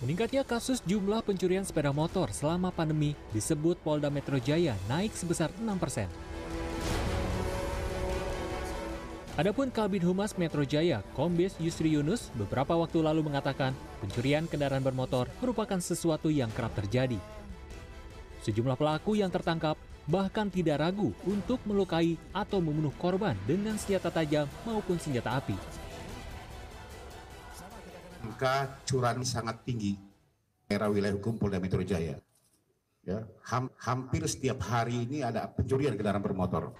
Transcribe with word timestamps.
Meningkatnya 0.00 0.48
kasus 0.48 0.80
jumlah 0.88 1.20
pencurian 1.20 1.60
sepeda 1.60 1.92
motor 1.92 2.32
selama 2.32 2.72
pandemi 2.72 3.12
disebut 3.36 3.76
Polda 3.84 4.08
Metro 4.08 4.40
Jaya 4.40 4.72
naik 4.88 5.12
sebesar 5.12 5.52
6 5.60 5.76
persen. 5.76 6.08
Adapun 9.36 9.68
Kabid 9.68 10.00
Humas 10.00 10.32
Metro 10.40 10.64
Jaya, 10.64 11.04
Kombes 11.12 11.52
Yusri 11.60 11.92
Yunus, 11.92 12.32
beberapa 12.32 12.80
waktu 12.80 13.04
lalu 13.04 13.28
mengatakan 13.28 13.76
pencurian 14.00 14.48
kendaraan 14.48 14.80
bermotor 14.80 15.28
merupakan 15.44 15.76
sesuatu 15.76 16.32
yang 16.32 16.48
kerap 16.56 16.72
terjadi. 16.80 17.20
Sejumlah 18.40 18.80
pelaku 18.80 19.20
yang 19.20 19.28
tertangkap 19.28 19.76
bahkan 20.08 20.48
tidak 20.48 20.80
ragu 20.80 21.12
untuk 21.28 21.60
melukai 21.68 22.16
atau 22.32 22.56
membunuh 22.64 22.92
korban 22.96 23.36
dengan 23.44 23.76
senjata 23.76 24.08
tajam 24.08 24.48
maupun 24.64 24.96
senjata 24.96 25.36
api. 25.36 25.56
Angka 28.20 28.80
curanmor 28.84 29.24
sangat 29.24 29.64
tinggi 29.64 29.96
era 30.68 30.86
wilayah 30.86 31.16
hukum 31.16 31.40
Polda 31.40 31.58
Metro 31.58 31.82
Jaya. 31.82 32.20
Ya, 33.00 33.24
ham- 33.48 33.72
hampir 33.80 34.22
setiap 34.28 34.60
hari 34.60 35.08
ini 35.08 35.24
ada 35.24 35.48
pencurian 35.48 35.96
kendaraan 35.96 36.20
bermotor. 36.20 36.76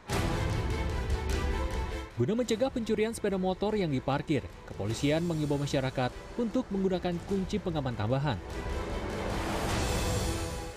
Guna 2.20 2.36
mencegah 2.36 2.68
pencurian 2.68 3.16
sepeda 3.16 3.40
motor 3.40 3.72
yang 3.72 3.88
diparkir, 3.88 4.44
kepolisian 4.68 5.24
mengimbau 5.24 5.56
masyarakat 5.56 6.12
untuk 6.36 6.68
menggunakan 6.68 7.16
kunci 7.24 7.56
pengaman 7.56 7.96
tambahan. 7.96 8.36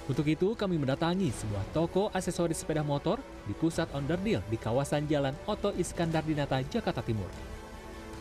Untuk 0.08 0.24
itu, 0.28 0.56
kami 0.56 0.80
mendatangi 0.80 1.32
sebuah 1.32 1.64
toko 1.76 2.08
aksesoris 2.16 2.64
sepeda 2.64 2.84
motor 2.84 3.20
di 3.44 3.52
pusat 3.56 3.92
onderdil 3.92 4.40
di 4.48 4.56
kawasan 4.56 5.08
Jalan 5.12 5.36
Oto 5.44 5.76
Iskandar 5.76 6.24
Dinata, 6.24 6.64
Jakarta 6.64 7.04
Timur. 7.04 7.53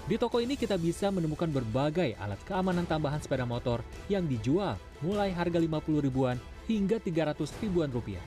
Di 0.03 0.19
toko 0.19 0.43
ini 0.43 0.59
kita 0.59 0.75
bisa 0.75 1.15
menemukan 1.15 1.47
berbagai 1.47 2.19
alat 2.19 2.43
keamanan 2.43 2.83
tambahan 2.83 3.23
sepeda 3.23 3.47
motor 3.47 3.87
yang 4.11 4.27
dijual 4.27 4.75
mulai 4.99 5.31
harga 5.31 5.63
50 5.63 6.03
ribuan 6.03 6.35
hingga 6.67 6.99
300 6.99 7.39
ribuan 7.63 7.87
rupiah. 7.87 8.23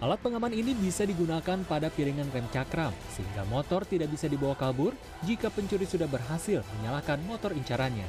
Alat 0.00 0.18
pengaman 0.24 0.50
ini 0.50 0.72
bisa 0.72 1.04
digunakan 1.04 1.60
pada 1.68 1.92
piringan 1.92 2.32
rem 2.32 2.48
cakram 2.48 2.90
sehingga 3.12 3.44
motor 3.52 3.84
tidak 3.84 4.16
bisa 4.16 4.32
dibawa 4.32 4.56
kabur 4.56 4.96
jika 5.28 5.52
pencuri 5.52 5.84
sudah 5.84 6.08
berhasil 6.08 6.64
menyalakan 6.80 7.20
motor 7.28 7.52
incarannya. 7.52 8.08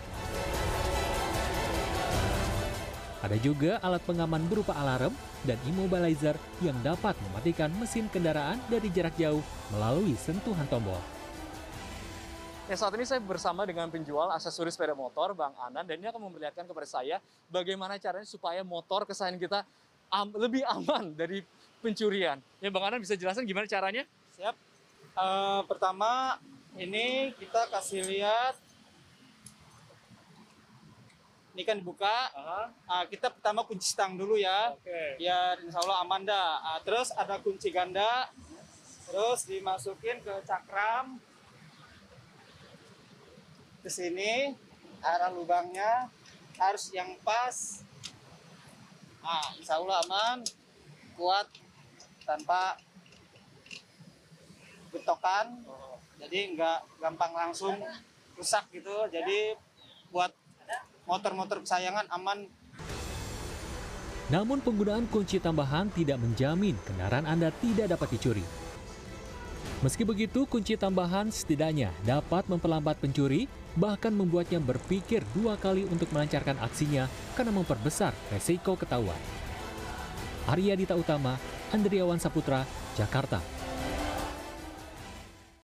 Ada 3.28 3.38
juga 3.44 3.84
alat 3.84 4.04
pengaman 4.08 4.48
berupa 4.48 4.72
alarm 4.80 5.12
dan 5.44 5.60
immobilizer 5.68 6.40
yang 6.64 6.80
dapat 6.80 7.16
mematikan 7.28 7.72
mesin 7.76 8.08
kendaraan 8.08 8.60
dari 8.72 8.88
jarak 8.88 9.20
jauh 9.20 9.44
melalui 9.76 10.16
sentuhan 10.16 10.68
tombol. 10.72 11.00
Ya, 12.64 12.80
saat 12.80 12.96
ini 12.96 13.04
saya 13.04 13.20
bersama 13.20 13.68
dengan 13.68 13.92
penjual 13.92 14.32
aksesoris 14.32 14.80
sepeda 14.80 14.96
motor, 14.96 15.36
Bang 15.36 15.52
Anan, 15.60 15.84
dan 15.84 16.00
ini 16.00 16.08
akan 16.08 16.32
memperlihatkan 16.32 16.64
kepada 16.64 16.88
saya 16.88 17.20
bagaimana 17.52 18.00
caranya 18.00 18.24
supaya 18.24 18.64
motor 18.64 19.04
kesayangan 19.04 19.36
kita 19.36 19.60
am- 20.08 20.32
lebih 20.32 20.64
aman 20.80 21.12
dari 21.12 21.44
pencurian. 21.84 22.40
Ya, 22.64 22.72
Bang 22.72 22.88
Anan 22.88 23.04
bisa 23.04 23.20
jelasin 23.20 23.44
gimana 23.44 23.68
caranya? 23.68 24.08
Siap. 24.40 24.56
Eh, 25.14 25.62
pertama, 25.68 26.40
ini 26.80 27.36
kita 27.36 27.68
kasih 27.68 28.08
lihat. 28.08 28.56
Ini 31.54 31.68
kan 31.68 31.78
dibuka. 31.78 32.32
Ah, 32.88 33.06
kita 33.06 33.28
pertama 33.30 33.68
kunci 33.68 33.92
stang 33.92 34.16
dulu 34.16 34.40
ya. 34.40 34.74
Oke. 34.74 35.22
Biar 35.22 35.60
insya 35.62 35.84
Allah 35.84 36.02
aman 36.02 36.26
dah. 36.26 36.64
Ah, 36.64 36.80
terus 36.82 37.12
ada 37.14 37.38
kunci 37.44 37.70
ganda. 37.70 38.32
Terus 39.06 39.46
dimasukin 39.46 40.24
ke 40.24 40.34
cakram. 40.48 41.20
Ke 43.84 43.92
sini. 43.92 44.56
Arah 45.04 45.36
lubangnya 45.36 46.08
harus 46.56 46.88
yang 46.96 47.20
pas. 47.28 47.84
Ah, 49.20 49.52
insya 49.60 49.78
Allah 49.78 50.00
aman. 50.08 50.40
Kuat. 51.20 51.52
Tanpa 52.24 52.80
betokan 54.94 55.66
jadi 56.22 56.54
nggak 56.54 56.80
gampang 57.02 57.34
langsung 57.34 57.76
rusak 58.38 58.70
gitu 58.70 58.94
jadi 59.10 59.58
buat 60.14 60.30
motor-motor 61.10 61.66
kesayangan 61.66 62.06
aman 62.14 62.46
Namun 64.32 64.64
penggunaan 64.64 65.10
kunci 65.12 65.38
tambahan 65.38 65.92
tidak 65.92 66.16
menjamin 66.22 66.80
kendaraan 66.88 67.28
Anda 67.28 67.52
tidak 67.60 67.92
dapat 67.92 68.18
dicuri. 68.18 68.42
Meski 69.84 70.08
begitu, 70.08 70.48
kunci 70.48 70.80
tambahan 70.80 71.28
setidaknya 71.28 71.92
dapat 72.08 72.48
memperlambat 72.48 73.04
pencuri, 73.04 73.52
bahkan 73.74 74.14
membuatnya 74.14 74.62
berpikir 74.62 75.26
dua 75.34 75.58
kali 75.58 75.86
untuk 75.90 76.10
melancarkan 76.14 76.62
aksinya 76.62 77.10
karena 77.34 77.54
memperbesar 77.54 78.14
resiko 78.30 78.78
ketahuan. 78.78 79.18
Arya 80.46 80.76
Dita 80.76 80.94
Utama, 80.94 81.40
Andriawan 81.72 82.20
Saputra, 82.20 82.68
Jakarta. 83.00 83.63